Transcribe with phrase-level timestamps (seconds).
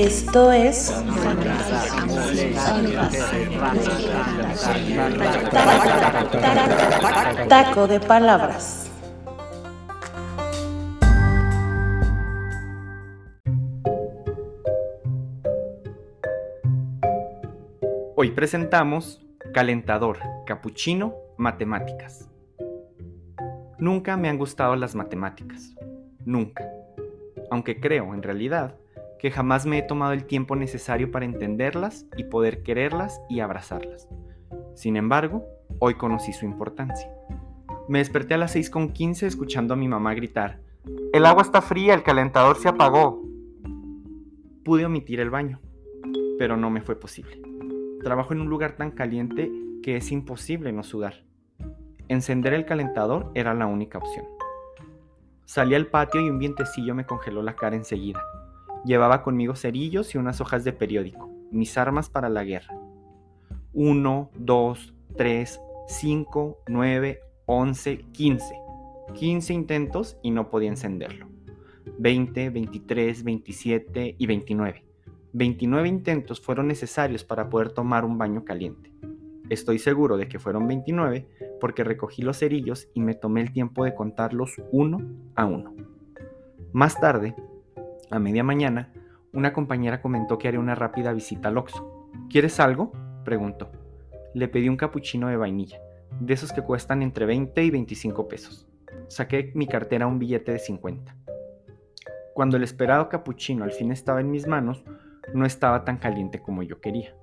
[0.00, 0.94] Esto es
[7.48, 8.92] Taco de Palabras.
[18.14, 19.20] Hoy presentamos
[19.52, 22.30] Calentador, Capuchino, Matemáticas.
[23.80, 25.74] Nunca me han gustado las matemáticas.
[26.24, 26.70] Nunca.
[27.50, 28.76] Aunque creo, en realidad,
[29.18, 34.08] que jamás me he tomado el tiempo necesario para entenderlas y poder quererlas y abrazarlas.
[34.74, 35.44] Sin embargo,
[35.80, 37.10] hoy conocí su importancia.
[37.88, 40.60] Me desperté a las 6.15 escuchando a mi mamá gritar,
[41.12, 43.22] El agua está fría, el calentador se apagó.
[44.64, 45.60] Pude omitir el baño,
[46.38, 47.40] pero no me fue posible.
[48.02, 49.50] Trabajo en un lugar tan caliente
[49.82, 51.24] que es imposible no sudar.
[52.08, 54.26] Encender el calentador era la única opción.
[55.44, 58.22] Salí al patio y un vientecillo me congeló la cara enseguida.
[58.84, 62.78] Llevaba conmigo cerillos y unas hojas de periódico, mis armas para la guerra.
[63.72, 68.54] 1, 2, 3, 5, 9, 11, 15.
[69.14, 71.28] 15 intentos y no podía encenderlo.
[71.98, 74.84] 20, 23, 27 y 29.
[75.32, 78.92] 29 intentos fueron necesarios para poder tomar un baño caliente.
[79.48, 81.26] Estoy seguro de que fueron 29
[81.60, 85.00] porque recogí los cerillos y me tomé el tiempo de contarlos uno
[85.34, 85.74] a uno.
[86.72, 87.34] Más tarde,
[88.10, 88.92] a media mañana,
[89.32, 92.08] una compañera comentó que haría una rápida visita al Oxxo.
[92.30, 92.92] ¿Quieres algo?
[93.24, 93.70] preguntó.
[94.34, 95.80] Le pedí un capuchino de vainilla,
[96.20, 98.66] de esos que cuestan entre 20 y 25 pesos.
[99.08, 101.14] Saqué mi cartera un billete de 50.
[102.34, 104.84] Cuando el esperado capuchino al fin estaba en mis manos,
[105.34, 107.14] no estaba tan caliente como yo quería.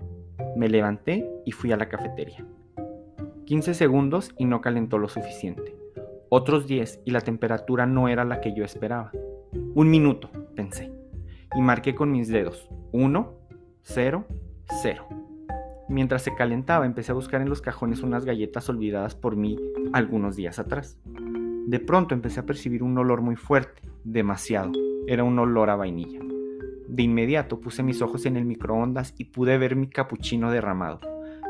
[0.55, 2.45] Me levanté y fui a la cafetería.
[3.45, 5.75] 15 segundos y no calentó lo suficiente.
[6.29, 9.11] Otros 10 y la temperatura no era la que yo esperaba.
[9.73, 10.91] Un minuto, pensé,
[11.55, 13.33] y marqué con mis dedos 1,
[13.83, 14.25] 0,
[14.81, 15.07] 0.
[15.87, 19.59] Mientras se calentaba empecé a buscar en los cajones unas galletas olvidadas por mí
[19.93, 20.97] algunos días atrás.
[21.67, 24.71] De pronto empecé a percibir un olor muy fuerte, demasiado.
[25.07, 26.19] Era un olor a vainilla.
[26.87, 30.99] De inmediato puse mis ojos en el microondas y pude ver mi capuchino derramado.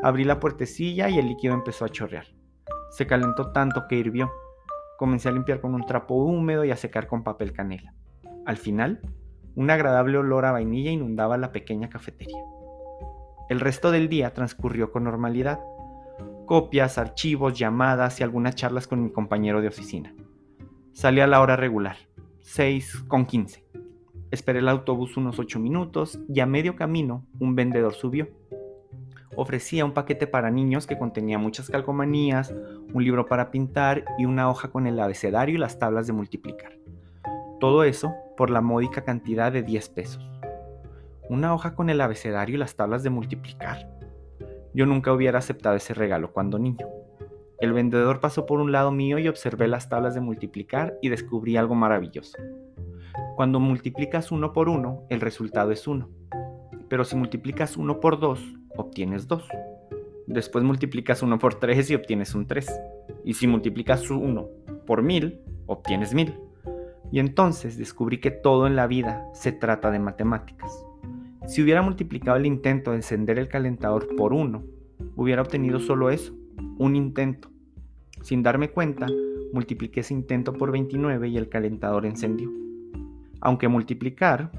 [0.02, 2.26] Abrí la puertecilla y el líquido empezó a chorrear.
[2.90, 4.30] Se calentó tanto que hirvió.
[4.98, 7.94] Comencé a limpiar con un trapo húmedo y a secar con papel canela.
[8.46, 9.00] Al final,
[9.56, 12.44] un agradable olor a vainilla inundaba la pequeña cafetería.
[13.48, 15.58] El resto del día transcurrió con normalidad.
[16.46, 20.14] Copias, archivos, llamadas y algunas charlas con mi compañero de oficina.
[20.92, 21.96] Salí a la hora regular,
[22.40, 23.64] 6 con 15.
[24.30, 28.28] Esperé el autobús unos 8 minutos y a medio camino un vendedor subió.
[29.34, 32.54] Ofrecía un paquete para niños que contenía muchas calcomanías,
[32.92, 36.78] un libro para pintar y una hoja con el abecedario y las tablas de multiplicar.
[37.58, 40.30] Todo eso por la módica cantidad de 10 pesos.
[41.28, 43.90] Una hoja con el abecedario y las tablas de multiplicar.
[44.74, 46.86] Yo nunca hubiera aceptado ese regalo cuando niño.
[47.58, 51.56] El vendedor pasó por un lado mío y observé las tablas de multiplicar y descubrí
[51.56, 52.36] algo maravilloso.
[53.34, 56.08] Cuando multiplicas uno por uno, el resultado es 1.
[56.88, 58.40] Pero si multiplicas 1 por 2,
[58.76, 59.48] obtienes 2.
[60.26, 62.80] Después multiplicas 1 por 3 y obtienes un 3.
[63.24, 64.48] Y si multiplicas 1
[64.86, 66.45] por 1000, obtienes 1000.
[67.10, 70.84] Y entonces descubrí que todo en la vida se trata de matemáticas.
[71.46, 74.64] Si hubiera multiplicado el intento de encender el calentador por uno,
[75.14, 76.34] hubiera obtenido solo eso,
[76.78, 77.50] un intento.
[78.22, 79.06] Sin darme cuenta,
[79.52, 82.50] multipliqué ese intento por 29 y el calentador encendió.
[83.40, 84.50] Aunque multiplicar,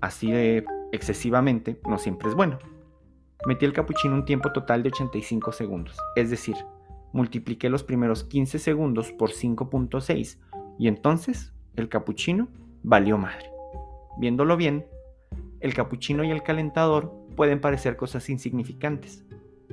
[0.00, 2.58] así de excesivamente, no siempre es bueno.
[3.46, 6.56] Metí el capuchino un tiempo total de 85 segundos, es decir,
[7.12, 10.38] multipliqué los primeros 15 segundos por 5.6
[10.78, 12.48] y entonces el capuchino
[12.82, 13.50] valió madre.
[14.18, 14.86] Viéndolo bien,
[15.60, 19.24] el capuchino y el calentador pueden parecer cosas insignificantes,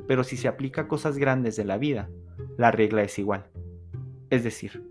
[0.08, 2.10] pero si se aplica a cosas grandes de la vida,
[2.58, 3.46] la regla es igual.
[4.30, 4.84] Es decir,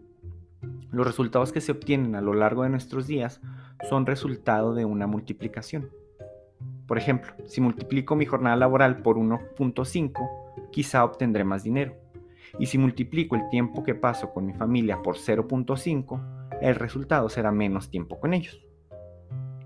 [0.91, 3.41] los resultados que se obtienen a lo largo de nuestros días
[3.89, 5.91] son resultado de una multiplicación.
[6.87, 11.97] Por ejemplo, si multiplico mi jornada laboral por 1.5, quizá obtendré más dinero.
[12.59, 16.32] Y si multiplico el tiempo que paso con mi familia por 0.5,
[16.63, 18.65] el resultado será menos tiempo con ellos.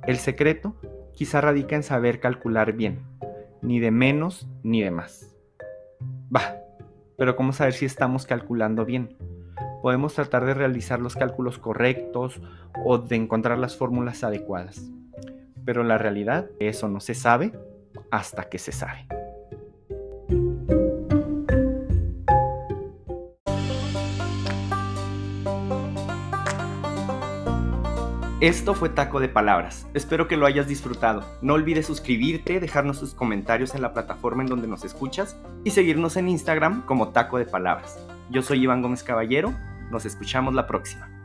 [0.07, 0.77] El secreto
[1.13, 3.01] quizá radica en saber calcular bien,
[3.63, 5.37] ni de menos ni de más.
[6.31, 6.57] Bah,
[7.17, 9.17] pero ¿cómo saber si estamos calculando bien?
[9.83, 12.41] Podemos tratar de realizar los cálculos correctos
[12.85, 14.91] o de encontrar las fórmulas adecuadas.
[15.65, 17.53] Pero la realidad, eso no se sabe
[18.11, 19.07] hasta que se sabe.
[28.43, 29.87] Esto fue Taco de Palabras.
[29.95, 31.25] Espero que lo hayas disfrutado.
[31.41, 36.19] No olvides suscribirte, dejarnos tus comentarios en la plataforma en donde nos escuchas y seguirnos
[36.19, 37.99] en Instagram como Taco de Palabras.
[38.29, 39.55] Yo soy Iván Gómez Caballero.
[39.91, 41.16] Nos escuchamos la próxima.